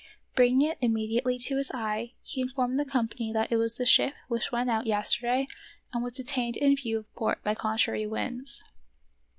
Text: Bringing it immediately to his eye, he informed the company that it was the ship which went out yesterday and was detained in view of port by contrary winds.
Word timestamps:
Bringing 0.35 0.67
it 0.67 0.79
immediately 0.81 1.37
to 1.37 1.57
his 1.57 1.69
eye, 1.75 2.13
he 2.23 2.41
informed 2.41 2.79
the 2.79 2.85
company 2.85 3.31
that 3.33 3.51
it 3.51 3.57
was 3.57 3.75
the 3.75 3.85
ship 3.85 4.15
which 4.29 4.51
went 4.51 4.67
out 4.67 4.87
yesterday 4.87 5.45
and 5.93 6.03
was 6.03 6.13
detained 6.13 6.57
in 6.57 6.75
view 6.75 6.97
of 6.97 7.13
port 7.13 7.43
by 7.43 7.53
contrary 7.53 8.07
winds. 8.07 8.63